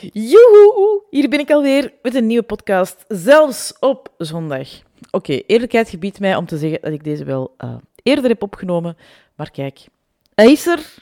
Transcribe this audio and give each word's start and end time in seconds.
Joehoe, 0.00 1.02
hier 1.10 1.28
ben 1.28 1.38
ik 1.38 1.50
alweer 1.50 1.92
met 2.02 2.14
een 2.14 2.26
nieuwe 2.26 2.42
podcast, 2.42 3.04
zelfs 3.08 3.74
op 3.80 4.12
zondag. 4.18 4.68
Oké, 5.10 5.32
eerlijkheid 5.32 5.88
gebiedt 5.88 6.20
mij 6.20 6.36
om 6.36 6.46
te 6.46 6.58
zeggen 6.58 6.80
dat 6.80 6.92
ik 6.92 7.04
deze 7.04 7.24
wel 7.24 7.54
uh, 7.64 7.74
eerder 8.02 8.30
heb 8.30 8.42
opgenomen, 8.42 8.96
maar 9.34 9.50
kijk, 9.50 9.86
hij 10.34 10.52
is 10.52 10.66
er 10.66 10.94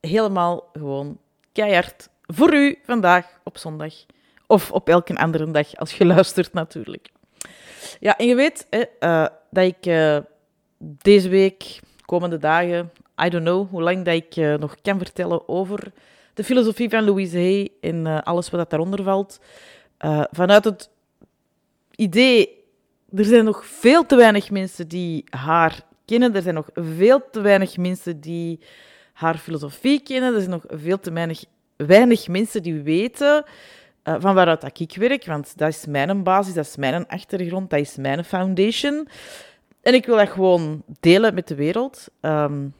helemaal 0.00 0.68
gewoon 0.72 1.18
keihard 1.52 2.08
voor 2.22 2.54
u 2.54 2.78
vandaag 2.84 3.26
op 3.44 3.58
zondag. 3.58 3.94
Of 4.46 4.72
op 4.72 4.88
elke 4.88 5.16
andere 5.16 5.50
dag, 5.50 5.76
als 5.76 5.96
je 5.96 6.04
luistert 6.14 6.52
natuurlijk. 6.52 7.08
Ja, 8.00 8.16
en 8.16 8.26
je 8.26 8.34
weet 8.34 8.66
hè, 8.70 8.82
uh, 9.00 9.26
dat 9.50 9.64
ik 9.64 9.86
uh, 9.86 10.18
deze 10.78 11.28
week, 11.28 11.80
komende 12.04 12.38
dagen, 12.38 12.92
I 13.24 13.28
don't 13.28 13.44
know 13.44 13.70
hoe 13.70 13.82
lang 13.82 14.04
dat 14.04 14.14
ik 14.14 14.58
nog 14.58 14.76
kan 14.82 14.98
vertellen 14.98 15.48
over 15.48 15.92
de 16.34 16.44
filosofie 16.44 16.88
van 16.88 17.04
Louise 17.04 17.36
Hay 17.36 17.68
en 17.80 18.06
uh, 18.06 18.20
alles 18.22 18.50
wat 18.50 18.70
daaronder 18.70 19.02
valt. 19.02 19.40
Uh, 20.04 20.24
vanuit 20.30 20.64
het 20.64 20.90
idee, 21.96 22.48
er 23.14 23.24
zijn 23.24 23.44
nog 23.44 23.66
veel 23.66 24.06
te 24.06 24.16
weinig 24.16 24.50
mensen 24.50 24.88
die 24.88 25.24
haar 25.30 25.82
kennen. 26.04 26.34
Er 26.34 26.42
zijn 26.42 26.54
nog 26.54 26.68
veel 26.74 27.30
te 27.30 27.40
weinig 27.40 27.76
mensen 27.76 28.20
die 28.20 28.60
haar 29.12 29.38
filosofie 29.38 30.02
kennen. 30.02 30.34
Er 30.34 30.40
zijn 30.40 30.50
nog 30.50 30.64
veel 30.68 31.00
te 31.00 31.12
weinig, 31.12 31.44
weinig 31.76 32.28
mensen 32.28 32.62
die 32.62 32.82
weten 32.82 33.44
uh, 34.04 34.14
van 34.18 34.34
waaruit 34.34 34.60
dat 34.60 34.80
ik 34.80 34.96
werk. 34.96 35.26
Want 35.26 35.58
dat 35.58 35.68
is 35.68 35.86
mijn 35.86 36.22
basis, 36.22 36.54
dat 36.54 36.66
is 36.66 36.76
mijn 36.76 37.06
achtergrond, 37.06 37.70
dat 37.70 37.80
is 37.80 37.96
mijn 37.96 38.24
foundation. 38.24 39.08
En 39.82 39.94
ik 39.94 40.06
wil 40.06 40.16
dat 40.16 40.28
gewoon 40.28 40.82
delen 41.00 41.34
met 41.34 41.48
de 41.48 41.54
wereld. 41.54 42.08
Um, 42.20 42.74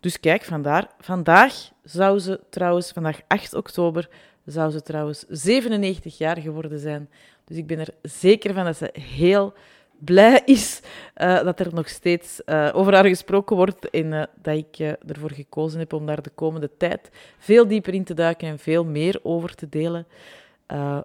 dus 0.00 0.20
kijk, 0.20 0.44
vandaar. 0.44 0.90
Vandaag 0.98 1.70
zou 1.86 2.18
ze 2.18 2.40
trouwens, 2.50 2.90
vandaag 2.90 3.20
8 3.26 3.54
oktober, 3.54 4.08
zou 4.44 4.70
ze 4.70 4.82
trouwens 4.82 5.24
97 5.28 6.18
jaar 6.18 6.38
geworden 6.38 6.78
zijn. 6.78 7.10
Dus 7.44 7.56
ik 7.56 7.66
ben 7.66 7.78
er 7.78 7.94
zeker 8.02 8.54
van 8.54 8.64
dat 8.64 8.76
ze 8.76 8.90
heel 9.00 9.54
blij 9.98 10.42
is 10.44 10.80
uh, 11.16 11.42
dat 11.42 11.60
er 11.60 11.74
nog 11.74 11.88
steeds 11.88 12.40
uh, 12.46 12.70
over 12.72 12.94
haar 12.94 13.06
gesproken 13.06 13.56
wordt 13.56 13.90
en 13.90 14.12
uh, 14.12 14.22
dat 14.42 14.56
ik 14.56 14.78
ervoor 15.06 15.30
gekozen 15.30 15.78
heb 15.78 15.92
om 15.92 16.06
daar 16.06 16.22
de 16.22 16.30
komende 16.30 16.70
tijd 16.76 17.10
veel 17.38 17.66
dieper 17.66 17.94
in 17.94 18.04
te 18.04 18.14
duiken 18.14 18.48
en 18.48 18.58
veel 18.58 18.84
meer 18.84 19.20
over 19.22 19.54
te 19.54 19.68
delen. 19.68 20.06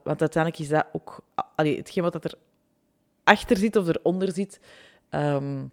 want 0.03 0.21
uiteindelijk 0.21 0.59
is 0.59 0.69
dat 0.69 0.85
ook 0.91 1.19
allee, 1.55 1.77
hetgeen 1.77 2.03
wat 2.03 2.23
er 2.23 2.33
achter 3.23 3.57
zit 3.57 3.75
of 3.75 3.87
eronder 3.87 4.31
zit. 4.31 4.59
Um, 5.09 5.71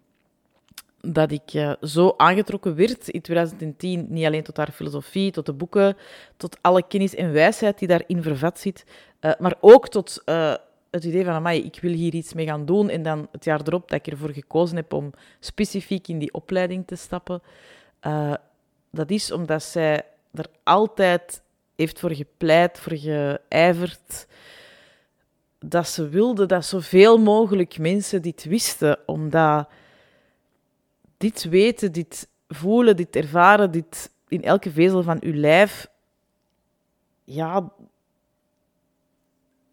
dat 1.01 1.31
ik 1.31 1.53
uh, 1.53 1.73
zo 1.81 2.13
aangetrokken 2.17 2.75
werd 2.75 3.07
in 3.07 3.21
2010, 3.21 4.05
niet 4.09 4.25
alleen 4.25 4.43
tot 4.43 4.57
haar 4.57 4.71
filosofie, 4.71 5.31
tot 5.31 5.45
de 5.45 5.53
boeken, 5.53 5.97
tot 6.37 6.57
alle 6.61 6.87
kennis 6.87 7.15
en 7.15 7.31
wijsheid 7.31 7.79
die 7.79 7.87
daarin 7.87 8.23
vervat 8.23 8.59
zit, 8.59 8.85
uh, 9.21 9.31
maar 9.39 9.55
ook 9.59 9.89
tot 9.89 10.21
uh, 10.25 10.53
het 10.91 11.03
idee 11.03 11.25
van, 11.25 11.33
amai, 11.33 11.63
ik 11.63 11.79
wil 11.81 11.91
hier 11.91 12.13
iets 12.13 12.33
mee 12.33 12.45
gaan 12.45 12.65
doen. 12.65 12.89
En 12.89 13.03
dan 13.03 13.27
het 13.31 13.43
jaar 13.43 13.61
erop 13.63 13.89
dat 13.89 13.99
ik 13.99 14.13
ervoor 14.13 14.33
gekozen 14.33 14.75
heb 14.75 14.93
om 14.93 15.11
specifiek 15.39 16.07
in 16.07 16.19
die 16.19 16.33
opleiding 16.33 16.87
te 16.87 16.95
stappen. 16.95 17.41
dat 18.91 19.09
is 19.09 19.31
omdat 19.31 19.63
zij 19.63 20.03
er 20.33 20.45
altijd 20.63 21.41
heeft 21.75 21.99
voor 21.99 22.13
gepleit, 22.13 22.79
voor 22.79 22.97
geijverd, 22.97 24.27
dat 25.59 25.87
ze 25.87 26.09
wilde 26.09 26.45
dat 26.45 26.65
zoveel 26.65 27.17
mogelijk 27.17 27.77
mensen 27.77 28.21
dit 28.21 28.43
wisten, 28.43 28.97
omdat 29.05 29.67
dit 31.19 31.43
weten, 31.43 31.91
dit 31.91 32.29
voelen, 32.47 32.95
dit 32.95 33.15
ervaren, 33.15 33.71
dit 33.71 34.11
in 34.27 34.43
elke 34.43 34.71
vezel 34.71 35.03
van 35.03 35.17
uw 35.21 35.33
lijf, 35.33 35.87
ja, 37.23 37.71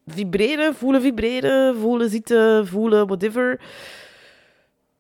vibreren, 0.07 0.75
voelen 0.75 1.01
vibreren, 1.01 1.77
voelen 1.77 2.11
zitten, 2.11 2.67
voelen 2.67 3.07
whatever, 3.07 3.61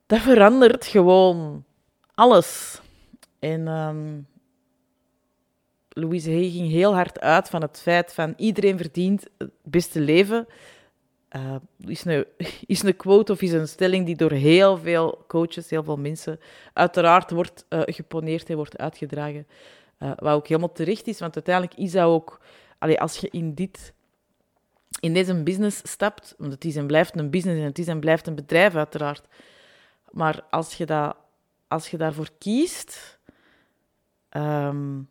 dat 0.06 0.20
verandert 0.20 0.86
gewoon 0.86 1.64
alles. 2.14 2.80
En 3.38 3.68
um, 3.68 4.26
Louise 5.88 6.30
Hay 6.30 6.50
ging 6.50 6.70
heel 6.70 6.94
hard 6.94 7.20
uit 7.20 7.48
van 7.48 7.62
het 7.62 7.80
feit 7.80 8.12
van 8.12 8.34
iedereen 8.36 8.76
verdient 8.76 9.26
het 9.38 9.50
beste 9.62 10.00
leven 10.00 10.46
uh, 11.36 11.54
is, 11.78 12.04
een, 12.04 12.26
is 12.66 12.82
een 12.82 12.96
quote 12.96 13.32
of 13.32 13.42
is 13.42 13.52
een 13.52 13.68
stelling 13.68 14.06
die 14.06 14.16
door 14.16 14.32
heel 14.32 14.78
veel 14.78 15.24
coaches, 15.26 15.70
heel 15.70 15.84
veel 15.84 15.96
mensen, 15.96 16.40
uiteraard 16.72 17.30
wordt 17.30 17.64
uh, 17.68 17.82
geponeerd 17.84 18.50
en 18.50 18.56
wordt 18.56 18.78
uitgedragen. 18.78 19.46
Uh, 19.98 20.10
wat 20.16 20.34
ook 20.34 20.46
helemaal 20.46 20.72
terecht 20.72 21.06
is, 21.06 21.18
want 21.18 21.34
uiteindelijk 21.34 21.74
is 21.78 21.92
dat 21.92 22.04
ook, 22.04 22.40
allee, 22.78 23.00
als 23.00 23.16
je 23.18 23.28
in, 23.30 23.54
dit, 23.54 23.92
in 25.00 25.14
deze 25.14 25.42
business 25.42 25.80
stapt, 25.84 26.34
want 26.38 26.52
het 26.52 26.64
is 26.64 26.76
en 26.76 26.86
blijft 26.86 27.18
een 27.18 27.30
business 27.30 27.60
en 27.60 27.66
het 27.66 27.78
is 27.78 27.88
en 27.88 28.00
blijft 28.00 28.26
een 28.26 28.34
bedrijf, 28.34 28.74
uiteraard. 28.74 29.26
Maar 30.10 30.42
als 30.50 30.74
je, 30.74 30.86
dat, 30.86 31.16
als 31.68 31.90
je 31.90 31.96
daarvoor 31.96 32.28
kiest, 32.38 33.18
um, 34.30 35.08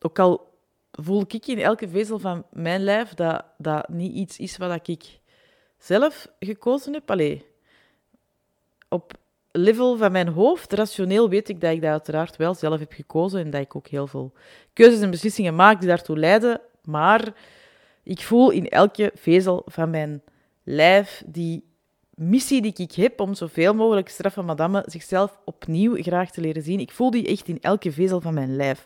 ook 0.00 0.18
al 0.18 0.51
voel 0.92 1.24
ik 1.28 1.46
in 1.46 1.58
elke 1.58 1.88
vezel 1.88 2.18
van 2.18 2.44
mijn 2.52 2.84
lijf 2.84 3.14
dat 3.14 3.44
dat 3.58 3.88
niet 3.88 4.14
iets 4.14 4.38
is 4.38 4.56
wat 4.56 4.88
ik 4.88 5.20
zelf 5.78 6.28
gekozen 6.38 6.92
heb. 6.92 7.10
Allee, 7.10 7.46
op 8.88 9.12
level 9.52 9.96
van 9.96 10.12
mijn 10.12 10.28
hoofd, 10.28 10.72
rationeel, 10.72 11.28
weet 11.28 11.48
ik 11.48 11.60
dat 11.60 11.72
ik 11.72 11.80
dat 11.80 11.90
uiteraard 11.90 12.36
wel 12.36 12.54
zelf 12.54 12.78
heb 12.78 12.92
gekozen 12.92 13.40
en 13.40 13.50
dat 13.50 13.60
ik 13.60 13.76
ook 13.76 13.86
heel 13.86 14.06
veel 14.06 14.32
keuzes 14.72 15.00
en 15.00 15.10
beslissingen 15.10 15.54
maak 15.54 15.78
die 15.78 15.88
daartoe 15.88 16.18
leiden. 16.18 16.60
Maar 16.84 17.34
ik 18.02 18.20
voel 18.20 18.50
in 18.50 18.68
elke 18.68 19.12
vezel 19.14 19.62
van 19.66 19.90
mijn 19.90 20.22
lijf 20.62 21.22
die 21.26 21.70
missie 22.14 22.62
die 22.62 22.74
ik 22.76 22.92
heb 22.92 23.20
om 23.20 23.34
zoveel 23.34 23.74
mogelijk 23.74 24.08
straffen 24.08 24.44
madame 24.44 24.82
zichzelf 24.86 25.38
opnieuw 25.44 26.02
graag 26.02 26.30
te 26.30 26.40
leren 26.40 26.62
zien. 26.62 26.80
Ik 26.80 26.90
voel 26.90 27.10
die 27.10 27.26
echt 27.26 27.48
in 27.48 27.60
elke 27.60 27.92
vezel 27.92 28.20
van 28.20 28.34
mijn 28.34 28.56
lijf. 28.56 28.84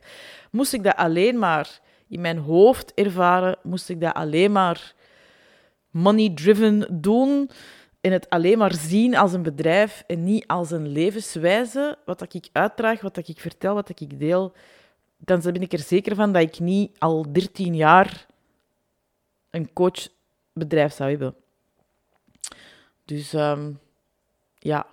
Moest 0.51 0.73
ik 0.73 0.83
dat 0.83 0.97
alleen 0.97 1.39
maar 1.39 1.81
in 2.09 2.21
mijn 2.21 2.39
hoofd 2.39 2.95
ervaren, 2.95 3.59
moest 3.63 3.89
ik 3.89 4.01
dat 4.01 4.15
alleen 4.15 4.53
maar 4.53 4.95
money-driven 5.91 7.01
doen 7.01 7.51
en 8.01 8.13
het 8.13 8.31
alleen 8.31 8.59
maar 8.59 8.75
zien 8.75 9.17
als 9.17 9.33
een 9.33 9.43
bedrijf 9.43 10.05
en 10.07 10.25
niet 10.25 10.47
als 10.47 10.71
een 10.71 10.89
levenswijze, 10.89 11.99
wat 12.05 12.35
ik 12.35 12.49
uitdraag, 12.53 13.01
wat 13.01 13.17
ik 13.17 13.41
vertel, 13.41 13.75
wat 13.75 14.01
ik 14.01 14.21
deel, 14.21 14.53
dan 15.17 15.41
ben 15.41 15.63
ik 15.63 15.73
er 15.73 15.79
zeker 15.79 16.15
van 16.15 16.33
dat 16.33 16.43
ik 16.43 16.59
niet 16.59 16.99
al 16.99 17.33
13 17.33 17.75
jaar 17.75 18.27
een 19.51 19.73
coachbedrijf 19.73 20.93
zou 20.93 21.11
hebben. 21.11 21.35
Dus 23.05 23.33
um, 23.33 23.79
ja, 24.59 24.87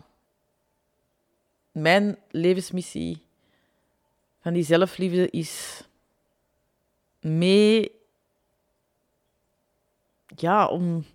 mijn 1.72 2.18
levensmissie 2.30 3.22
van 4.41 4.53
die 4.53 4.63
zelfliefde 4.63 5.30
is 5.30 5.84
mee. 7.23 7.91
Ja, 10.35 10.67
om. 10.67 11.06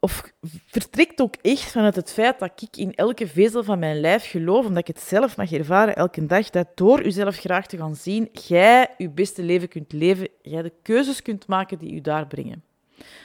Of 0.00 0.32
vertrekt 0.66 1.20
ook 1.20 1.34
echt 1.42 1.70
vanuit 1.70 1.96
het 1.96 2.12
feit 2.12 2.38
dat 2.38 2.62
ik 2.62 2.76
in 2.76 2.94
elke 2.94 3.28
vezel 3.28 3.64
van 3.64 3.78
mijn 3.78 4.00
lijf 4.00 4.30
geloof, 4.30 4.66
omdat 4.66 4.88
ik 4.88 4.94
het 4.94 5.04
zelf 5.04 5.36
mag 5.36 5.52
ervaren 5.52 5.96
elke 5.96 6.26
dag, 6.26 6.50
dat 6.50 6.68
door 6.74 7.02
uzelf 7.02 7.36
graag 7.36 7.66
te 7.66 7.76
gaan 7.76 7.94
zien, 7.94 8.28
jij 8.32 8.94
je 8.98 9.10
beste 9.10 9.42
leven 9.42 9.68
kunt 9.68 9.92
leven, 9.92 10.28
jij 10.42 10.62
de 10.62 10.72
keuzes 10.82 11.22
kunt 11.22 11.46
maken 11.46 11.78
die 11.78 11.92
u 11.92 12.00
daar 12.00 12.26
brengen. 12.26 12.64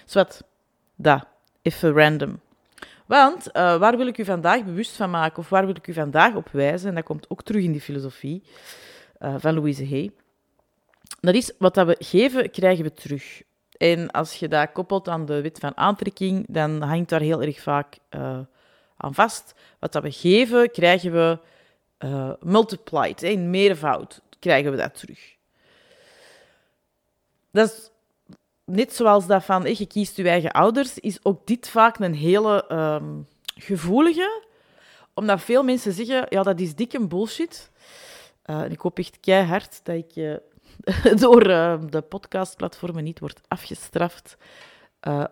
Zwat, 0.06 0.44
dat, 0.96 1.26
even 1.62 1.94
random. 1.94 2.40
Want 3.06 3.48
uh, 3.48 3.78
waar 3.78 3.98
wil 3.98 4.08
ik 4.08 4.18
u 4.18 4.26
vandaag 4.26 4.64
bewust 4.64 4.96
van 4.96 5.10
maken, 5.10 5.38
of 5.38 5.50
waar 5.50 5.66
wil 5.66 5.76
ik 5.76 5.88
u 5.88 5.94
vandaag 5.94 6.36
op 6.36 6.50
wijzen, 6.52 6.90
en 6.90 6.96
dat 6.96 7.04
komt 7.04 7.30
ook 7.30 7.44
terug 7.44 7.64
in 7.64 7.72
die 7.72 7.82
filosofie 7.82 8.44
uh, 9.20 9.36
van 9.38 9.54
Louise 9.54 9.88
Hay, 9.88 10.12
dat 11.20 11.36
is 11.36 11.52
wat 11.58 11.74
dat 11.74 11.88
we 11.88 11.96
geven, 12.00 12.52
krijgen 12.52 12.84
we 12.84 12.94
terug. 12.94 13.42
En 13.78 14.12
als 14.12 14.36
je 14.36 14.48
dat 14.48 14.72
koppelt 14.72 15.08
aan 15.08 15.26
de 15.26 15.42
wet 15.42 15.60
van 15.60 15.78
aantrekking, 15.78 16.46
dan 16.50 16.82
hangt 16.82 17.10
daar 17.10 17.22
heel 17.22 17.42
erg 17.42 17.62
vaak 17.62 17.98
uh, 18.10 18.40
aan 18.98 19.14
vast. 19.14 19.54
Wat 19.80 19.92
dat 19.92 20.04
we 20.04 20.12
geven, 20.12 20.72
krijgen 20.72 21.12
we 21.12 21.40
uh, 22.00 22.32
multiplied, 22.40 23.24
in 23.24 23.50
meervoud 23.50 24.22
krijgen 24.40 24.72
we 24.72 24.78
dat 24.78 25.00
terug. 25.00 25.36
Dat 27.52 27.70
is 27.70 27.90
net 28.66 28.96
zoals 28.96 29.28
dat 29.28 29.44
van 29.44 29.76
je 29.76 29.86
kiest 29.86 30.16
je 30.16 30.30
eigen 30.30 30.52
ouders, 30.52 31.00
is 31.00 31.20
ook 31.24 31.48
dit 31.48 31.70
vaak 31.70 32.00
een 32.00 32.14
hele 32.14 32.72
um, 32.72 33.28
gevoelige, 33.56 34.44
omdat 35.14 35.42
veel 35.42 35.64
mensen 35.64 35.94
zeggen, 35.94 36.26
ja, 36.30 36.44
dat 36.44 36.60
is 36.60 36.76
dik 36.76 37.08
bullshit. 37.08 37.72
Uh, 38.46 38.70
ik 38.70 38.80
hoop 38.80 38.98
echt 39.00 39.20
keihard 39.20 39.80
dat 39.84 39.96
ik 39.96 40.40
door 41.22 41.50
uh, 41.50 41.80
de 41.90 42.02
podcastplatformen 42.02 43.04
niet 43.04 43.20
wordt 43.20 43.42
afgestraft. 43.48 44.38
Uh, 45.08 45.24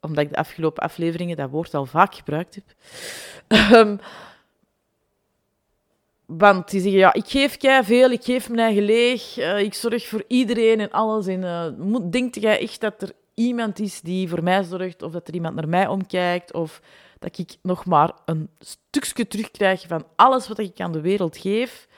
omdat 0.00 0.24
ik 0.24 0.30
de 0.30 0.36
afgelopen 0.36 0.82
afleveringen 0.82 1.36
dat 1.36 1.50
woord 1.50 1.74
al 1.74 1.86
vaak 1.86 2.14
gebruikt 2.14 2.54
heb. 2.54 2.64
Um, 3.72 4.00
want 6.26 6.70
die 6.70 6.80
zeggen, 6.80 6.98
ja, 6.98 7.12
ik 7.12 7.28
geef 7.28 7.56
kei 7.56 7.84
veel, 7.84 8.10
ik 8.10 8.24
geef 8.24 8.48
mijn 8.48 8.60
eigen 8.60 8.82
leeg, 8.82 9.38
uh, 9.38 9.58
ik 9.58 9.74
zorg 9.74 10.06
voor 10.06 10.24
iedereen 10.28 10.80
en 10.80 10.90
alles. 10.90 11.26
En 11.26 12.10
denkt 12.10 12.40
jij 12.40 12.60
echt 12.60 12.80
dat 12.80 13.02
er 13.02 13.12
iemand 13.34 13.78
is 13.78 14.00
die 14.00 14.28
voor 14.28 14.42
mij 14.42 14.62
zorgt, 14.62 15.02
of 15.02 15.12
dat 15.12 15.28
er 15.28 15.34
iemand 15.34 15.54
naar 15.54 15.68
mij 15.68 15.86
omkijkt, 15.86 16.52
of 16.52 16.80
dat 17.18 17.38
ik 17.38 17.56
nog 17.62 17.84
maar 17.84 18.12
een 18.24 18.48
stukje 18.58 19.26
terugkrijg 19.26 19.84
van 19.86 20.06
alles 20.16 20.48
wat 20.48 20.58
ik 20.58 20.80
aan 20.80 20.92
de 20.92 21.00
wereld 21.00 21.36
geef? 21.36 21.88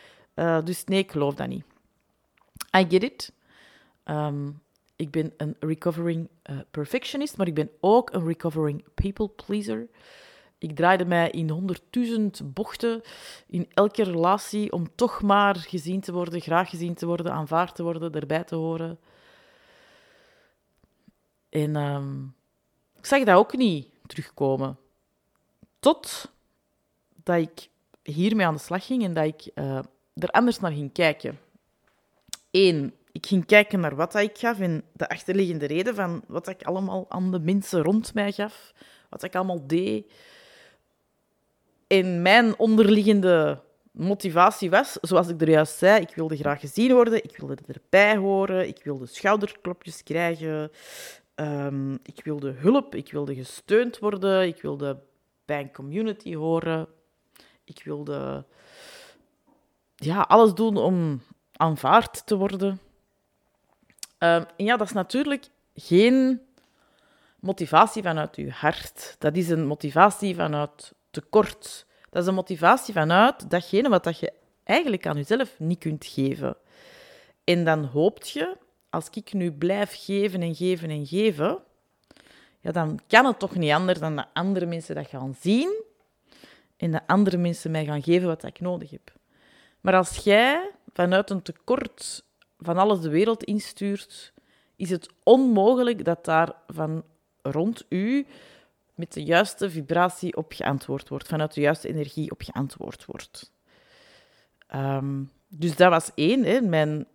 Dus 0.64 0.84
nee, 0.84 0.98
ik 0.98 1.10
geloof 1.10 1.34
dat 1.34 1.48
niet. 1.48 1.64
I 2.76 2.86
get 2.88 3.02
it. 3.02 3.32
Um, 4.04 4.62
ik 4.96 5.10
ben 5.10 5.32
een 5.36 5.56
recovering 5.60 6.28
perfectionist, 6.70 7.36
maar 7.36 7.46
ik 7.46 7.54
ben 7.54 7.70
ook 7.80 8.12
een 8.12 8.26
recovering 8.26 8.84
people 8.94 9.28
pleaser. 9.28 9.88
Ik 10.58 10.76
draaide 10.76 11.04
mij 11.04 11.30
in 11.30 11.50
honderdduizend 11.50 12.54
bochten 12.54 13.02
in 13.46 13.68
elke 13.74 14.04
relatie 14.04 14.72
om 14.72 14.94
toch 14.94 15.22
maar 15.22 15.56
gezien 15.56 16.00
te 16.00 16.12
worden, 16.12 16.40
graag 16.40 16.70
gezien 16.70 16.94
te 16.94 17.06
worden, 17.06 17.32
aanvaard 17.32 17.74
te 17.74 17.82
worden, 17.82 18.12
erbij 18.12 18.44
te 18.44 18.54
horen. 18.54 18.98
En 21.48 21.74
uh, 21.74 22.04
ik 22.98 23.06
zag 23.06 23.24
dat 23.24 23.36
ook 23.36 23.56
niet 23.56 23.88
terugkomen. 24.06 24.78
Tot 25.78 26.30
dat 27.22 27.36
ik 27.36 27.68
hiermee 28.02 28.46
aan 28.46 28.54
de 28.54 28.60
slag 28.60 28.86
ging 28.86 29.02
en 29.04 29.14
dat 29.14 29.24
ik 29.24 29.50
uh, 29.54 29.78
er 30.14 30.30
anders 30.30 30.60
naar 30.60 30.72
ging 30.72 30.92
kijken. 30.92 31.38
Eén, 32.56 32.94
ik 33.12 33.26
ging 33.26 33.46
kijken 33.46 33.80
naar 33.80 33.96
wat 33.96 34.14
ik 34.14 34.38
gaf 34.38 34.60
en 34.60 34.84
de 34.92 35.08
achterliggende 35.08 35.66
reden 35.66 35.94
van 35.94 36.22
wat 36.26 36.48
ik 36.48 36.62
allemaal 36.62 37.06
aan 37.08 37.30
de 37.30 37.38
mensen 37.38 37.82
rond 37.82 38.14
mij 38.14 38.32
gaf, 38.32 38.72
wat 39.10 39.22
ik 39.22 39.34
allemaal 39.34 39.66
deed. 39.66 40.12
In 41.86 42.22
mijn 42.22 42.58
onderliggende 42.58 43.60
motivatie 43.90 44.70
was, 44.70 44.98
zoals 45.00 45.28
ik 45.28 45.40
er 45.40 45.50
juist 45.50 45.78
zei, 45.78 46.00
ik 46.00 46.14
wilde 46.14 46.36
graag 46.36 46.60
gezien 46.60 46.92
worden, 46.92 47.24
ik 47.24 47.36
wilde 47.36 47.56
erbij 47.66 48.16
horen, 48.16 48.68
ik 48.68 48.80
wilde 48.84 49.06
schouderklopjes 49.06 50.02
krijgen, 50.02 50.70
um, 51.34 51.98
ik 52.02 52.24
wilde 52.24 52.50
hulp, 52.50 52.94
ik 52.94 53.12
wilde 53.12 53.34
gesteund 53.34 53.98
worden, 53.98 54.46
ik 54.46 54.62
wilde 54.62 54.98
bij 55.44 55.60
een 55.60 55.72
community 55.72 56.34
horen, 56.34 56.88
ik 57.64 57.82
wilde 57.84 58.44
ja, 59.94 60.20
alles 60.20 60.54
doen 60.54 60.76
om 60.76 61.20
aanvaard 61.56 62.26
te 62.26 62.36
worden. 62.36 62.80
En 64.18 64.46
ja, 64.56 64.76
dat 64.76 64.86
is 64.86 64.92
natuurlijk 64.92 65.48
geen 65.74 66.40
motivatie 67.40 68.02
vanuit 68.02 68.36
je 68.36 68.50
hart. 68.50 69.16
Dat 69.18 69.36
is 69.36 69.48
een 69.48 69.66
motivatie 69.66 70.34
vanuit 70.34 70.92
tekort. 71.10 71.86
Dat 72.10 72.22
is 72.22 72.28
een 72.28 72.34
motivatie 72.34 72.94
vanuit 72.94 73.50
datgene 73.50 73.88
wat 73.88 74.04
dat 74.04 74.18
je 74.18 74.32
eigenlijk 74.64 75.06
aan 75.06 75.16
jezelf 75.16 75.58
niet 75.58 75.78
kunt 75.78 76.06
geven. 76.06 76.56
En 77.44 77.64
dan 77.64 77.84
hoopt 77.84 78.30
je, 78.30 78.56
als 78.90 79.08
ik 79.10 79.32
nu 79.32 79.52
blijf 79.52 80.04
geven 80.04 80.42
en 80.42 80.54
geven 80.54 80.90
en 80.90 81.06
geven, 81.06 81.58
ja, 82.60 82.72
dan 82.72 83.00
kan 83.06 83.26
het 83.26 83.38
toch 83.38 83.54
niet 83.54 83.72
anders 83.72 83.98
dan 83.98 84.16
dat 84.16 84.28
andere 84.32 84.66
mensen 84.66 84.94
dat 84.94 85.06
gaan 85.06 85.36
zien 85.40 85.82
en 86.76 86.90
dat 86.90 87.02
andere 87.06 87.36
mensen 87.36 87.70
mij 87.70 87.84
gaan 87.84 88.02
geven 88.02 88.28
wat 88.28 88.44
ik 88.44 88.60
nodig 88.60 88.90
heb. 88.90 89.12
Maar 89.80 89.94
als 89.94 90.16
jij 90.16 90.70
vanuit 90.92 91.30
een 91.30 91.42
tekort 91.42 92.24
van 92.58 92.78
alles 92.78 93.00
de 93.00 93.08
wereld 93.08 93.44
instuurt, 93.44 94.32
is 94.76 94.90
het 94.90 95.08
onmogelijk 95.22 96.04
dat 96.04 96.24
daar 96.24 96.52
van 96.66 97.04
rond 97.42 97.84
u 97.88 98.26
met 98.94 99.12
de 99.12 99.22
juiste 99.22 99.70
vibratie 99.70 100.36
op 100.36 100.52
geantwoord 100.52 101.08
wordt, 101.08 101.28
vanuit 101.28 101.54
de 101.54 101.60
juiste 101.60 101.88
energie 101.88 102.30
op 102.30 102.42
geantwoord 102.42 103.04
wordt. 103.04 103.52
Ehm, 104.66 105.22
dus 105.48 105.76
dat 105.76 105.90
was 105.90 106.10
één, 106.14 106.44
hè, 106.44 106.60
mijn 106.60 107.06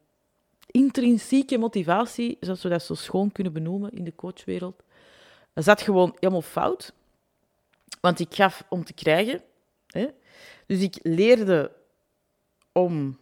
intrinsieke 0.65 1.57
motivatie, 1.57 2.37
zoals 2.39 2.63
we 2.63 2.69
dat 2.69 2.83
zo 2.83 2.93
schoon 2.93 3.31
kunnen 3.31 3.53
benoemen 3.53 3.91
in 3.91 4.03
de 4.03 4.15
coachwereld, 4.15 4.83
zat 5.53 5.81
gewoon 5.81 6.15
helemaal 6.19 6.41
fout. 6.41 6.93
Want 8.01 8.19
ik 8.19 8.35
gaf 8.35 8.63
om 8.69 8.83
te 8.83 8.93
krijgen. 8.93 9.41
Hè. 9.87 10.07
Dus 10.65 10.81
ik 10.81 10.99
leerde 11.01 11.71
om, 12.71 13.17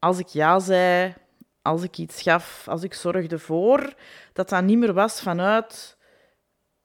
als 0.00 0.18
ik 0.18 0.26
ja 0.26 0.58
zei, 0.58 1.14
als 1.62 1.82
ik 1.82 1.98
iets 1.98 2.22
gaf, 2.22 2.68
als 2.68 2.82
ik 2.82 2.94
zorgde 2.94 3.38
voor, 3.38 3.94
dat 4.32 4.48
dat 4.48 4.64
niet 4.64 4.78
meer 4.78 4.92
was 4.92 5.20
vanuit 5.20 5.98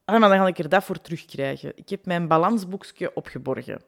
Ah, 0.05 0.19
maar 0.19 0.29
dan 0.29 0.37
ga 0.37 0.47
ik 0.47 0.57
er 0.57 0.69
dat 0.69 0.83
voor 0.83 1.01
terugkrijgen. 1.01 1.71
Ik 1.75 1.89
heb 1.89 2.05
mijn 2.05 2.27
balansboekje 2.27 3.15
opgeborgen. 3.15 3.81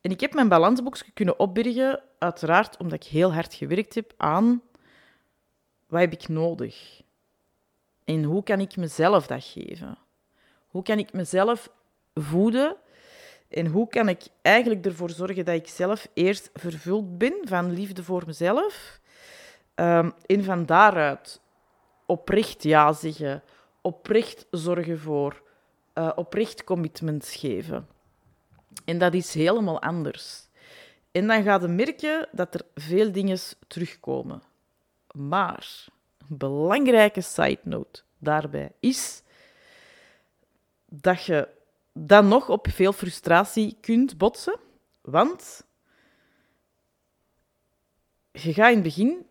En 0.00 0.10
ik 0.10 0.20
heb 0.20 0.34
mijn 0.34 0.48
balansboekje 0.48 1.10
kunnen 1.14 1.38
opbergen, 1.38 2.02
uiteraard 2.18 2.76
omdat 2.76 3.04
ik 3.04 3.10
heel 3.10 3.32
hard 3.32 3.54
gewerkt 3.54 3.94
heb 3.94 4.12
aan 4.16 4.62
wat 5.90 6.00
heb 6.00 6.12
ik 6.12 6.28
nodig? 6.28 7.00
En 8.04 8.22
hoe 8.22 8.42
kan 8.42 8.60
ik 8.60 8.76
mezelf 8.76 9.26
dat 9.26 9.44
geven? 9.44 9.98
Hoe 10.68 10.82
kan 10.82 10.98
ik 10.98 11.12
mezelf 11.12 11.70
voeden? 12.14 12.76
En 13.50 13.66
hoe 13.66 13.88
kan 13.88 14.08
ik 14.08 14.22
eigenlijk 14.42 14.86
ervoor 14.86 15.10
zorgen 15.10 15.44
dat 15.44 15.54
ik 15.54 15.68
zelf 15.68 16.08
eerst 16.14 16.50
vervuld 16.54 17.18
ben 17.18 17.34
van 17.42 17.72
liefde 17.72 18.04
voor 18.04 18.22
mezelf? 18.26 19.00
Um, 19.74 20.12
en 20.26 20.44
van 20.44 20.66
daaruit 20.66 21.40
oprecht 22.06 22.62
ja 22.62 22.92
zeggen, 22.92 23.42
oprecht 23.80 24.46
zorgen 24.50 24.98
voor, 24.98 25.42
uh, 25.94 26.12
oprecht 26.14 26.64
commitments 26.64 27.36
geven. 27.36 27.88
En 28.84 28.98
dat 28.98 29.14
is 29.14 29.34
helemaal 29.34 29.82
anders. 29.82 30.48
En 31.12 31.26
dan 31.26 31.42
ga 31.42 31.58
je 31.60 31.68
merken 31.68 32.28
dat 32.32 32.54
er 32.54 32.62
veel 32.74 33.12
dingen 33.12 33.38
terugkomen. 33.66 34.42
Maar 35.12 35.86
een 36.28 36.36
belangrijke 36.36 37.20
side 37.20 37.60
note 37.62 38.02
daarbij 38.18 38.72
is 38.80 39.22
dat 40.86 41.24
je 41.24 41.48
dan 41.92 42.28
nog 42.28 42.48
op 42.48 42.66
veel 42.70 42.92
frustratie 42.92 43.76
kunt 43.80 44.18
botsen. 44.18 44.58
Want 45.00 45.66
je 48.32 48.52
gaat 48.52 48.68
in 48.68 48.74
het 48.74 48.82
begin 48.82 49.26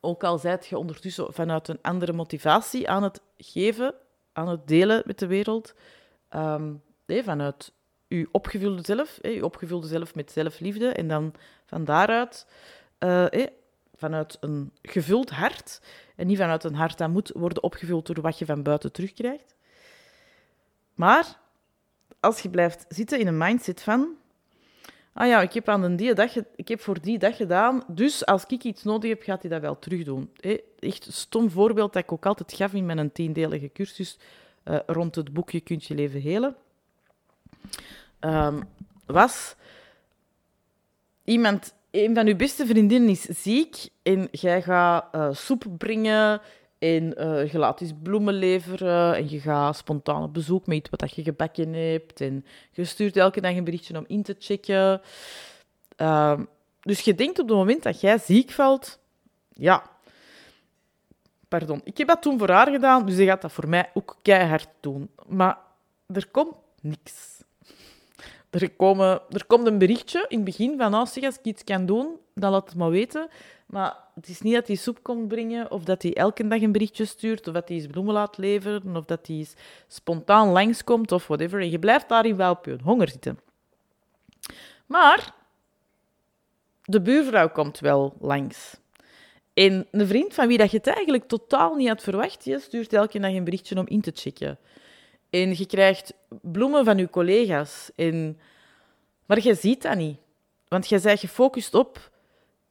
ook 0.00 0.24
al 0.24 0.38
zijt 0.38 0.66
je 0.66 0.78
ondertussen 0.78 1.32
vanuit 1.32 1.68
een 1.68 1.78
andere 1.82 2.12
motivatie 2.12 2.88
aan 2.88 3.02
het 3.02 3.20
geven, 3.36 3.94
aan 4.32 4.48
het 4.48 4.68
delen 4.68 5.02
met 5.06 5.18
de 5.18 5.26
wereld, 5.26 5.74
um, 6.34 6.82
vanuit 7.06 7.72
je 8.08 8.28
opgevulde 8.32 8.82
zelf, 8.84 9.18
je 9.22 9.44
opgevulde 9.44 9.86
zelf 9.86 10.14
met 10.14 10.32
zelfliefde, 10.32 10.88
en 10.88 11.08
dan 11.08 11.34
van 11.66 11.84
daaruit, 11.84 12.46
uh, 12.98 13.26
vanuit 13.94 14.36
een 14.40 14.72
gevuld 14.82 15.30
hart, 15.30 15.80
en 16.16 16.26
niet 16.26 16.38
vanuit 16.38 16.64
een 16.64 16.74
hart 16.74 16.98
dat 16.98 17.08
moet 17.08 17.30
worden 17.34 17.62
opgevuld 17.62 18.06
door 18.06 18.20
wat 18.20 18.38
je 18.38 18.44
van 18.44 18.62
buiten 18.62 18.92
terugkrijgt. 18.92 19.54
Maar 20.94 21.38
als 22.20 22.40
je 22.40 22.50
blijft 22.50 22.84
zitten 22.88 23.18
in 23.18 23.26
een 23.26 23.38
mindset 23.38 23.82
van 23.82 24.16
ah 25.18 25.26
ja, 25.26 25.40
ik 25.40 25.52
heb, 25.52 25.68
aan 25.68 25.96
die 25.96 26.14
dag, 26.14 26.36
ik 26.56 26.68
heb 26.68 26.80
voor 26.80 27.00
die 27.00 27.18
dag 27.18 27.36
gedaan, 27.36 27.84
dus 27.86 28.26
als 28.26 28.44
ik 28.46 28.64
iets 28.64 28.82
nodig 28.82 29.10
heb, 29.10 29.22
gaat 29.22 29.42
hij 29.42 29.50
dat 29.50 29.60
wel 29.60 29.78
terugdoen. 29.78 30.30
Echt 30.78 31.06
een 31.06 31.12
stom 31.12 31.50
voorbeeld 31.50 31.92
dat 31.92 32.02
ik 32.02 32.12
ook 32.12 32.26
altijd 32.26 32.52
gaf 32.52 32.72
in 32.72 32.86
mijn 32.86 33.12
tiendelige 33.12 33.70
cursus 33.72 34.18
uh, 34.64 34.78
rond 34.86 35.14
het 35.14 35.32
boekje 35.32 35.60
Kunt 35.60 35.84
je 35.84 35.94
leven 35.94 36.20
helen. 36.20 36.56
Um, 38.20 38.62
was 39.06 39.54
iemand, 41.24 41.74
een 41.90 42.14
van 42.14 42.26
uw 42.26 42.36
beste 42.36 42.66
vriendinnen 42.66 43.10
is 43.10 43.22
ziek 43.22 43.88
en 44.02 44.28
jij 44.30 44.62
gaat 44.62 45.14
uh, 45.14 45.28
soep 45.32 45.64
brengen 45.78 46.40
en 46.78 47.14
uh, 47.20 47.52
je 47.52 47.58
laat 47.58 47.80
eens 47.80 47.92
bloemen 48.02 48.34
leveren 48.34 49.16
en 49.16 49.30
je 49.30 49.40
gaat 49.40 49.76
spontaan 49.76 50.22
op 50.22 50.34
bezoek 50.34 50.66
met 50.66 50.88
wat 50.90 51.14
je 51.14 51.22
gebakken 51.22 51.72
hebt. 51.72 52.20
En 52.20 52.44
je 52.70 52.84
stuurt 52.84 53.16
elke 53.16 53.40
dag 53.40 53.54
een 53.54 53.64
berichtje 53.64 53.98
om 53.98 54.04
in 54.06 54.22
te 54.22 54.36
checken. 54.38 55.00
Uh, 55.96 56.40
dus 56.80 57.00
je 57.00 57.14
denkt 57.14 57.38
op 57.38 57.48
het 57.48 57.56
moment 57.56 57.82
dat 57.82 58.00
jij 58.00 58.18
ziek 58.18 58.50
valt, 58.50 58.98
ja, 59.52 59.82
pardon, 61.48 61.80
ik 61.84 61.98
heb 61.98 62.08
dat 62.08 62.22
toen 62.22 62.38
voor 62.38 62.50
haar 62.50 62.70
gedaan, 62.70 63.06
dus 63.06 63.16
ze 63.16 63.24
gaat 63.24 63.42
dat 63.42 63.52
voor 63.52 63.68
mij 63.68 63.90
ook 63.94 64.16
keihard 64.22 64.68
doen. 64.80 65.10
Maar 65.26 65.58
er 66.06 66.28
komt 66.30 66.54
niks. 66.80 67.42
Er, 68.50 68.70
komen, 68.70 69.20
er 69.30 69.46
komt 69.46 69.66
een 69.66 69.78
berichtje 69.78 70.24
in 70.28 70.36
het 70.36 70.44
begin 70.44 70.78
van, 70.78 70.90
nou, 70.90 71.06
zeg, 71.06 71.24
als 71.24 71.38
ik 71.38 71.44
iets 71.44 71.64
kan 71.64 71.86
doen, 71.86 72.16
dan 72.34 72.50
laat 72.50 72.68
het 72.68 72.78
maar 72.78 72.90
weten. 72.90 73.28
Maar 73.66 73.96
het 74.14 74.28
is 74.28 74.40
niet 74.40 74.54
dat 74.54 74.66
hij 74.66 74.76
soep 74.76 75.02
komt 75.02 75.28
brengen, 75.28 75.70
of 75.70 75.84
dat 75.84 76.02
hij 76.02 76.14
elke 76.14 76.48
dag 76.48 76.60
een 76.60 76.72
berichtje 76.72 77.04
stuurt, 77.04 77.48
of 77.48 77.54
dat 77.54 77.68
hij 77.68 77.76
eens 77.76 77.86
bloemen 77.86 78.14
laat 78.14 78.38
leveren, 78.38 78.96
of 78.96 79.04
dat 79.04 79.26
hij 79.26 79.46
spontaan 79.88 80.48
langskomt, 80.48 81.12
of 81.12 81.26
whatever. 81.26 81.60
En 81.60 81.70
je 81.70 81.78
blijft 81.78 82.08
daarin 82.08 82.36
wel 82.36 82.50
op 82.50 82.64
je 82.64 82.78
honger 82.82 83.08
zitten. 83.08 83.38
Maar 84.86 85.34
de 86.82 87.00
buurvrouw 87.00 87.48
komt 87.48 87.78
wel 87.78 88.16
langs. 88.20 88.76
En 89.54 89.86
een 89.90 90.06
vriend 90.06 90.34
van 90.34 90.48
wie 90.48 90.58
dat 90.58 90.70
je 90.70 90.76
het 90.76 90.86
eigenlijk 90.86 91.28
totaal 91.28 91.74
niet 91.74 91.88
had 91.88 92.02
verwacht, 92.02 92.44
je 92.44 92.58
stuurt 92.58 92.92
elke 92.92 93.18
dag 93.18 93.32
een 93.32 93.44
berichtje 93.44 93.78
om 93.78 93.86
in 93.86 94.00
te 94.00 94.12
checken. 94.14 94.58
En 95.30 95.56
je 95.56 95.66
krijgt 95.66 96.14
bloemen 96.42 96.84
van 96.84 96.98
je 96.98 97.10
collega's. 97.10 97.90
En... 97.96 98.38
Maar 99.26 99.42
je 99.42 99.54
ziet 99.54 99.82
dat 99.82 99.96
niet. 99.96 100.18
Want 100.68 100.88
jij 100.88 101.00
bent 101.00 101.20
gefocust 101.20 101.74
op... 101.74 102.10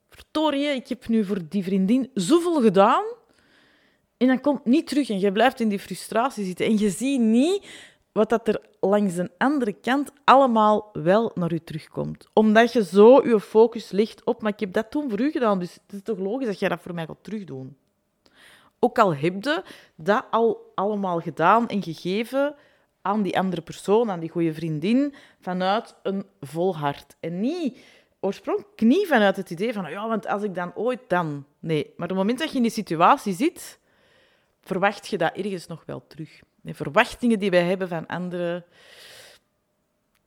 Verdorie, 0.09 0.67
ik 0.67 0.87
heb 0.87 1.07
nu 1.07 1.25
voor 1.25 1.39
die 1.49 1.63
vriendin 1.63 2.09
zoveel 2.13 2.61
gedaan. 2.61 3.03
En 4.17 4.27
dan 4.27 4.41
komt 4.41 4.65
niet 4.65 4.87
terug 4.87 5.09
en 5.09 5.19
je 5.19 5.31
blijft 5.31 5.59
in 5.59 5.69
die 5.69 5.79
frustratie 5.79 6.45
zitten. 6.45 6.65
En 6.65 6.77
je 6.77 6.89
ziet 6.89 7.19
niet 7.19 7.65
wat 8.11 8.29
dat 8.29 8.47
er 8.47 8.61
langs 8.79 9.15
de 9.15 9.31
andere 9.37 9.73
kant 9.73 10.11
allemaal 10.23 10.89
wel 10.93 11.31
naar 11.33 11.53
u 11.53 11.59
terugkomt. 11.59 12.27
Omdat 12.33 12.73
je 12.73 12.83
zo 12.83 13.27
je 13.27 13.39
focus 13.39 13.91
ligt 13.91 14.23
op, 14.23 14.41
maar 14.41 14.51
ik 14.51 14.59
heb 14.59 14.73
dat 14.73 14.91
toen 14.91 15.09
voor 15.09 15.19
u 15.19 15.31
gedaan, 15.31 15.59
dus 15.59 15.73
het 15.73 15.93
is 15.93 16.01
toch 16.03 16.17
logisch 16.17 16.47
dat 16.47 16.59
jij 16.59 16.69
dat 16.69 16.81
voor 16.81 16.93
mij 16.93 17.05
gaat 17.05 17.23
terugdoen. 17.23 17.77
Ook 18.79 18.99
al 18.99 19.15
heb 19.15 19.43
je 19.43 19.63
dat 19.95 20.25
al 20.31 20.71
allemaal 20.75 21.19
gedaan 21.19 21.67
en 21.67 21.83
gegeven 21.83 22.55
aan 23.01 23.21
die 23.21 23.37
andere 23.37 23.61
persoon, 23.61 24.11
aan 24.11 24.19
die 24.19 24.29
goede 24.29 24.53
vriendin, 24.53 25.13
vanuit 25.39 25.95
een 26.03 26.25
vol 26.41 26.77
hart. 26.77 27.15
En 27.19 27.39
niet 27.39 27.77
oorspronkelijk 28.19 28.81
niet 28.81 29.07
vanuit 29.07 29.35
het 29.35 29.49
idee 29.49 29.73
van, 29.73 29.89
ja, 29.89 30.07
want 30.07 30.27
als 30.27 30.43
ik 30.43 30.55
dan 30.55 30.75
ooit 30.75 30.99
dan... 31.07 31.45
Nee, 31.59 31.83
maar 31.83 32.09
op 32.09 32.09
het 32.09 32.17
moment 32.17 32.39
dat 32.39 32.49
je 32.49 32.55
in 32.55 32.61
die 32.61 32.71
situatie 32.71 33.33
zit, 33.33 33.79
verwacht 34.61 35.07
je 35.07 35.17
dat 35.17 35.35
ergens 35.35 35.67
nog 35.67 35.83
wel 35.85 36.03
terug. 36.07 36.41
Verwachtingen 36.63 37.39
die 37.39 37.49
wij 37.49 37.63
hebben 37.63 37.87
van 37.87 38.05
anderen, 38.05 38.65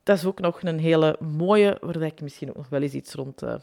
dat 0.03 0.17
is 0.17 0.25
ook 0.25 0.41
nog 0.41 0.63
een 0.63 0.79
hele 0.79 1.17
mooie, 1.21 1.79
waar 1.81 2.03
ik 2.03 2.21
misschien 2.21 2.49
ook 2.49 2.57
nog 2.57 2.69
wel 2.69 2.83
eens 2.83 2.93
iets 2.93 3.15
rond, 3.15 3.43
uh, 3.43 3.55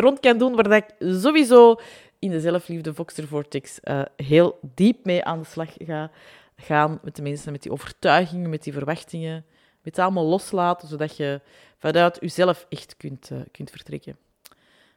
rond 0.00 0.20
kan 0.20 0.38
doen, 0.38 0.54
waar 0.54 0.72
ik 0.72 0.84
sowieso 0.98 1.76
in 2.18 2.30
de 2.30 2.40
zelfliefde 2.40 2.94
Voxer 2.94 3.26
Vortex 3.26 3.78
uh, 3.84 4.02
heel 4.16 4.58
diep 4.74 5.04
mee 5.04 5.24
aan 5.24 5.38
de 5.38 5.44
slag 5.44 5.68
ga 5.78 6.10
gaan 6.56 6.98
met 7.02 7.16
de 7.16 7.22
mensen, 7.22 7.52
met 7.52 7.62
die 7.62 7.72
overtuigingen, 7.72 8.50
met 8.50 8.62
die 8.62 8.72
verwachtingen, 8.72 9.44
met 9.82 9.96
het 9.96 9.98
allemaal 9.98 10.24
loslaten, 10.24 10.88
zodat 10.88 11.16
je 11.16 11.40
vanuit 11.78 12.18
jezelf 12.20 12.66
echt 12.68 12.96
kunt, 12.96 13.30
uh, 13.32 13.38
kunt 13.50 13.70
vertrekken. 13.70 14.16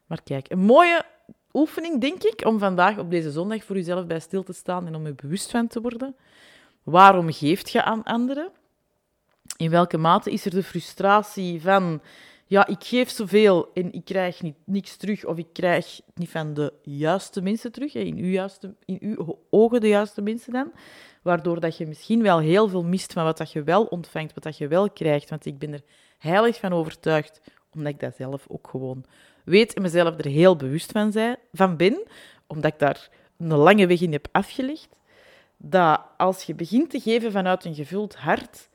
Maar 0.05 0.22
kijk, 0.24 0.51
een 0.51 0.60
mooie 0.60 1.05
oefening, 1.53 2.01
denk 2.01 2.24
ik, 2.24 2.45
om 2.45 2.60
vandaag 2.60 2.98
op 2.98 3.10
deze 3.12 3.31
zondag 3.31 3.63
voor 3.63 3.75
jezelf 3.75 4.05
bij 4.05 4.19
stil 4.19 4.43
te 4.43 4.53
staan 4.53 4.88
en 4.88 4.95
om 4.95 5.05
je 5.05 5.13
bewust 5.13 5.51
van 5.51 5.67
te 5.67 5.81
worden. 5.81 6.15
Waarom 6.83 7.31
geeft 7.31 7.69
je 7.69 7.83
aan 7.83 8.03
anderen? 8.03 8.50
In 9.57 9.69
welke 9.69 9.98
mate 9.98 10.31
is 10.31 10.45
er 10.45 10.51
de 10.51 10.63
frustratie 10.63 11.62
van, 11.62 12.01
ja, 12.53 12.67
ik 12.67 12.83
geef 12.83 13.10
zoveel 13.10 13.72
en 13.74 13.91
ik 13.93 14.05
krijg 14.05 14.41
niet, 14.41 14.55
niks 14.65 14.98
terug, 14.98 15.25
of 15.25 15.38
ik 15.38 15.48
krijg 15.53 16.01
niet 16.15 16.29
van 16.29 16.53
de 16.53 16.74
juiste 16.83 17.41
mensen 17.41 17.72
terug, 17.72 17.93
in 17.93 18.17
uw, 18.17 18.31
juiste, 18.31 18.75
in 18.86 18.98
uw 19.01 19.39
ogen 19.50 19.81
de 19.81 19.88
juiste 19.88 20.22
mensen 20.22 20.53
dan, 20.53 20.72
waardoor 21.22 21.60
dat 21.60 21.77
je 21.77 21.88
misschien 21.88 22.22
wel 22.22 22.39
heel 22.39 22.67
veel 22.67 22.83
mist 22.83 23.13
van 23.13 23.24
wat 23.24 23.38
dat 23.38 23.51
je 23.51 23.63
wel 23.63 23.83
ontvangt, 23.83 24.33
wat 24.33 24.43
dat 24.43 24.57
je 24.57 24.67
wel 24.67 24.89
krijgt, 24.89 25.29
want 25.29 25.45
ik 25.45 25.60
ben 25.60 25.74
er 25.74 25.81
heilig 26.17 26.60
van 26.60 26.74
overtuigd, 26.74 27.41
omdat 27.74 27.93
ik 27.93 28.00
dat 28.00 28.15
zelf 28.15 28.45
ook 28.48 28.67
gewoon 28.67 29.05
weet 29.45 29.74
en 29.74 29.81
mezelf 29.81 30.17
er 30.17 30.31
heel 30.31 30.55
bewust 30.55 30.91
van, 30.91 31.12
zij, 31.12 31.36
van 31.51 31.77
ben, 31.77 32.03
omdat 32.48 32.74
ik 32.74 32.79
daar 32.79 33.10
een 33.38 33.53
lange 33.53 33.88
weg 33.88 34.01
in 34.01 34.12
heb 34.12 34.27
afgelegd, 34.31 34.89
dat 35.57 36.01
als 36.17 36.43
je 36.43 36.55
begint 36.55 36.89
te 36.89 37.00
geven 37.00 37.31
vanuit 37.31 37.65
een 37.65 37.75
gevuld 37.75 38.15
hart, 38.15 38.69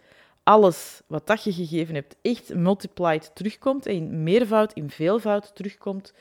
alles 0.49 1.01
wat 1.07 1.27
dat 1.27 1.45
je 1.45 1.53
gegeven 1.53 1.95
hebt 1.95 2.17
echt 2.23 2.55
multiplied 2.55 3.31
terugkomt, 3.35 3.87
en 3.87 3.95
in 3.95 4.23
meervoud, 4.23 4.73
in 4.73 4.91
veelvoud 4.91 5.55
terugkomt, 5.55 6.15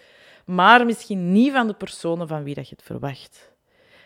maar 0.45 0.85
misschien 0.85 1.31
niet 1.31 1.51
van 1.51 1.67
de 1.67 1.73
personen 1.73 2.27
van 2.27 2.43
wie 2.43 2.55
dat 2.55 2.69
je 2.69 2.75
het 2.75 2.85
verwacht. 2.85 3.53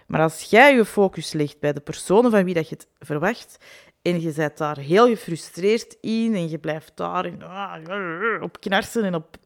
Maar 0.08 0.22
als 0.22 0.42
jij 0.44 0.76
je 0.76 0.86
focus 0.86 1.34
legt 1.34 1.60
bij 1.60 1.74
de 1.74 1.80
personen 1.80 2.32
van 2.32 2.44
wie 2.44 2.54
dat 2.54 2.70
je 2.70 2.76
het 2.76 2.88
verwacht, 3.00 3.58
en 4.02 4.22
je 4.22 4.34
bent 4.34 4.58
daar 4.58 4.78
heel 4.78 5.08
gefrustreerd 5.08 5.98
in, 6.02 6.36
en 6.36 6.50
je 6.50 6.60
blijft 6.60 6.92
daar 6.96 7.26
in, 7.26 7.44
ah, 7.44 8.42
op 8.42 8.60
knarsen 8.60 9.04
en 9.04 9.16
op... 9.16 9.38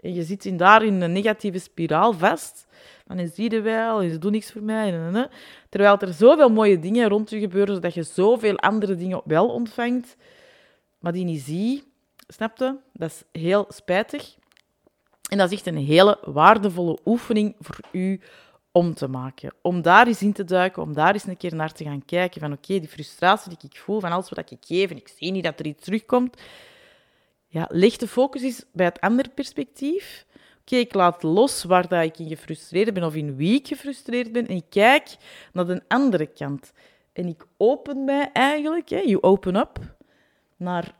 En 0.00 0.14
je 0.14 0.22
zit 0.22 0.44
in 0.44 0.56
daar 0.56 0.84
in 0.84 1.00
een 1.00 1.12
negatieve 1.12 1.58
spiraal 1.58 2.12
vast, 2.12 2.66
dan 3.06 3.18
is 3.18 3.34
die 3.34 3.50
er 3.50 3.62
wel, 3.62 4.00
en 4.00 4.10
ze 4.10 4.18
doen 4.18 4.32
niks 4.32 4.52
voor 4.52 4.62
mij. 4.62 5.28
Terwijl 5.68 5.98
er 5.98 6.12
zoveel 6.12 6.48
mooie 6.48 6.78
dingen 6.78 7.08
rond 7.08 7.30
je 7.30 7.38
gebeuren, 7.38 7.74
zodat 7.74 7.94
je 7.94 8.02
zoveel 8.02 8.58
andere 8.58 8.96
dingen 8.96 9.22
wel 9.24 9.48
ontvangt, 9.48 10.16
maar 10.98 11.12
die 11.12 11.24
niet 11.24 11.42
zie. 11.42 11.92
Snap 12.28 12.58
je? 12.58 12.76
Dat 12.92 13.10
is 13.10 13.40
heel 13.40 13.66
spijtig. 13.68 14.34
En 15.30 15.38
dat 15.38 15.50
is 15.50 15.56
echt 15.56 15.66
een 15.66 15.86
hele 15.86 16.18
waardevolle 16.24 16.98
oefening 17.04 17.54
voor 17.60 17.78
u 17.92 18.20
om 18.72 18.94
te 18.94 19.08
maken. 19.08 19.54
Om 19.62 19.82
daar 19.82 20.06
eens 20.06 20.22
in 20.22 20.32
te 20.32 20.44
duiken, 20.44 20.82
om 20.82 20.94
daar 20.94 21.12
eens 21.12 21.26
een 21.26 21.36
keer 21.36 21.54
naar 21.54 21.72
te 21.72 21.84
gaan 21.84 22.04
kijken. 22.04 22.40
Van 22.40 22.52
oké, 22.52 22.78
die 22.78 22.88
frustratie 22.88 23.48
die 23.48 23.70
ik 23.70 23.78
voel 23.78 24.00
van 24.00 24.12
alles 24.12 24.28
wat 24.28 24.50
ik 24.50 24.58
geef 24.60 24.90
en 24.90 24.96
ik 24.96 25.08
zie 25.16 25.32
niet 25.32 25.44
dat 25.44 25.58
er 25.58 25.66
iets 25.66 25.84
terugkomt. 25.84 26.36
Ja, 27.54 27.68
leg 27.70 27.96
de 27.96 28.08
focus 28.08 28.42
eens 28.42 28.64
bij 28.72 28.86
het 28.86 29.00
andere 29.00 29.28
perspectief. 29.28 30.26
Oké, 30.60 30.76
ik 30.76 30.94
laat 30.94 31.22
los 31.22 31.64
waar 31.64 31.88
dat 31.88 32.04
ik 32.04 32.18
in 32.18 32.28
gefrustreerd 32.28 32.94
ben 32.94 33.04
of 33.04 33.14
in 33.14 33.36
wie 33.36 33.54
ik 33.54 33.66
gefrustreerd 33.66 34.32
ben 34.32 34.46
en 34.46 34.56
ik 34.56 34.64
kijk 34.68 35.16
naar 35.52 35.66
de 35.66 35.82
andere 35.88 36.26
kant. 36.26 36.72
En 37.12 37.26
ik 37.26 37.46
open 37.56 38.04
mij 38.04 38.30
eigenlijk, 38.32 38.88
hè, 38.88 38.98
you 38.98 39.22
open 39.22 39.56
up, 39.56 39.78
naar 40.56 40.94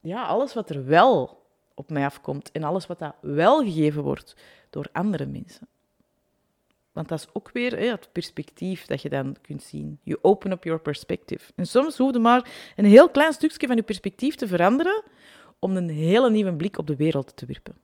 ja, 0.00 0.24
alles 0.24 0.54
wat 0.54 0.70
er 0.70 0.86
wel 0.86 1.42
op 1.74 1.90
mij 1.90 2.04
afkomt 2.04 2.50
en 2.52 2.62
alles 2.62 2.86
wat 2.86 2.98
dat 2.98 3.14
wel 3.20 3.62
gegeven 3.62 4.02
wordt 4.02 4.36
door 4.70 4.88
andere 4.92 5.26
mensen. 5.26 5.68
Want 6.92 7.08
dat 7.08 7.18
is 7.18 7.26
ook 7.32 7.50
weer 7.52 7.78
hè, 7.78 7.86
het 7.86 8.08
perspectief 8.12 8.86
dat 8.86 9.02
je 9.02 9.08
dan 9.08 9.36
kunt 9.40 9.62
zien. 9.62 9.98
You 10.02 10.18
open 10.22 10.50
up 10.50 10.64
your 10.64 10.80
perspective. 10.80 11.52
En 11.54 11.66
soms 11.66 11.96
hoef 11.96 12.12
je 12.12 12.18
maar 12.18 12.72
een 12.76 12.84
heel 12.84 13.08
klein 13.08 13.32
stukje 13.32 13.66
van 13.66 13.76
je 13.76 13.82
perspectief 13.82 14.34
te 14.34 14.46
veranderen 14.46 15.02
om 15.64 15.76
een 15.76 15.88
hele 15.88 16.30
nieuwe 16.30 16.54
blik 16.54 16.78
op 16.78 16.86
de 16.86 16.96
wereld 16.96 17.36
te 17.36 17.46
werpen. 17.46 17.76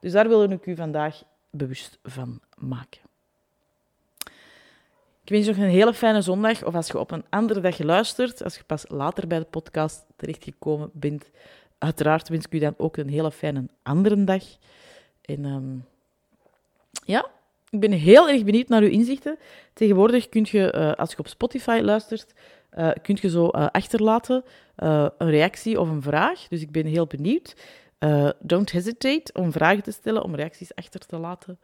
Dus 0.00 0.12
daar 0.12 0.28
wil 0.28 0.42
ik 0.42 0.66
u 0.66 0.76
vandaag 0.76 1.22
bewust 1.50 1.98
van 2.02 2.40
maken. 2.56 3.00
Ik 5.24 5.34
wens 5.34 5.46
je 5.46 5.52
nog 5.52 5.60
een 5.60 5.70
hele 5.70 5.94
fijne 5.94 6.22
zondag. 6.22 6.64
Of 6.64 6.74
als 6.74 6.86
je 6.86 6.98
op 6.98 7.10
een 7.10 7.24
andere 7.28 7.60
dag 7.60 7.78
luistert, 7.78 8.42
als 8.44 8.56
je 8.56 8.64
pas 8.64 8.84
later 8.88 9.26
bij 9.26 9.38
de 9.38 9.44
podcast 9.44 10.04
terechtgekomen 10.16 10.90
bent, 10.92 11.30
uiteraard 11.78 12.28
wens 12.28 12.44
ik 12.44 12.52
u 12.52 12.58
dan 12.58 12.74
ook 12.76 12.96
een 12.96 13.08
hele 13.08 13.30
fijne 13.30 13.68
andere 13.82 14.24
dag. 14.24 14.44
En 15.20 15.44
um, 15.44 15.84
ja, 17.04 17.30
ik 17.70 17.80
ben 17.80 17.92
heel 17.92 18.28
erg 18.28 18.44
benieuwd 18.44 18.68
naar 18.68 18.82
uw 18.82 18.88
inzichten. 18.88 19.38
Tegenwoordig 19.72 20.28
kun 20.28 20.46
je, 20.50 20.72
uh, 20.74 20.92
als 20.92 21.10
je 21.10 21.18
op 21.18 21.28
Spotify 21.28 21.80
luistert, 21.82 22.34
uh, 22.78 22.90
kun 23.02 23.18
je 23.20 23.30
zo 23.30 23.44
uh, 23.44 23.66
achterlaten 23.66 24.44
een 24.76 25.30
reactie 25.30 25.80
of 25.80 25.88
een 25.88 26.02
vraag. 26.02 26.48
Dus 26.48 26.60
ik 26.60 26.70
ben 26.70 26.86
heel 26.86 27.06
benieuwd. 27.06 27.56
Don't 28.40 28.70
hesitate 28.70 29.32
om 29.32 29.52
vragen 29.52 29.82
te 29.82 29.90
stellen, 29.90 30.22
om 30.22 30.34
reacties 30.34 30.74
achter 30.74 31.00
te 31.00 31.18
laten. 31.18 31.58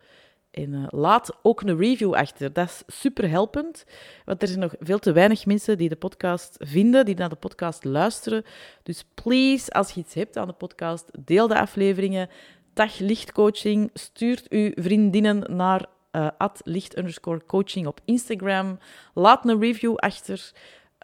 En 0.51 0.87
laat 0.91 1.39
ook 1.43 1.61
een 1.61 1.79
review 1.79 2.15
achter. 2.15 2.53
Dat 2.53 2.69
is 2.69 2.83
super 3.01 3.29
helpend, 3.29 3.85
want 4.25 4.43
er 4.43 4.49
zijn 4.49 4.61
nog 4.61 4.75
veel 4.81 4.99
te 4.99 5.13
weinig 5.13 5.47
mensen 5.47 5.79
die 5.79 5.89
de 5.89 5.97
podcast 5.97 6.57
vinden, 6.59 7.05
die 7.05 7.15
naar 7.15 7.29
de 7.29 7.35
podcast 7.35 7.85
luisteren. 7.85 8.45
Dus 8.83 9.05
please, 9.15 9.71
als 9.71 9.91
je 9.91 10.01
iets 10.01 10.15
hebt 10.15 10.37
aan 10.37 10.47
de 10.47 10.53
podcast, 10.53 11.11
deel 11.19 11.49
de 11.49 11.59
afleveringen. 11.59 12.29
Dag 12.73 12.99
lichtcoaching. 12.99 13.91
Stuurt 13.93 14.49
uw 14.49 14.73
vriendinnen 14.75 15.57
naar 15.57 15.87
uh, 16.13 16.29
licht 16.63 17.21
coaching 17.47 17.87
op 17.87 18.01
Instagram. 18.05 18.79
Laat 19.15 19.49
een 19.49 19.61
review 19.61 19.97
achter. 19.97 20.53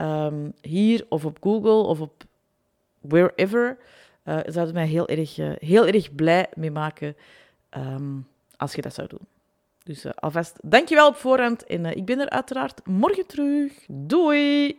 Um, 0.00 0.52
hier 0.61 1.07
of 1.09 1.25
op 1.25 1.38
Google 1.40 1.83
of 1.83 2.00
op 2.00 2.25
wherever 3.00 3.78
uh, 4.25 4.38
zou 4.47 4.66
het 4.66 4.75
mij 4.75 4.87
heel 4.87 5.09
erg, 5.09 5.38
uh, 5.38 5.52
heel 5.59 5.87
erg 5.87 6.14
blij 6.14 6.47
mee 6.54 6.71
maken 6.71 7.16
um, 7.76 8.26
als 8.57 8.75
je 8.75 8.83
dat 8.83 8.95
zou 8.95 9.09
doen. 9.09 9.26
Dus 9.83 10.04
uh, 10.04 10.12
alvast 10.14 10.57
dankjewel 10.62 11.09
op 11.09 11.16
voorhand 11.16 11.64
en 11.64 11.85
ik 11.85 12.04
ben 12.04 12.19
er 12.19 12.28
uiteraard 12.28 12.87
morgen 12.87 13.26
terug. 13.26 13.73
Doei! 13.88 14.78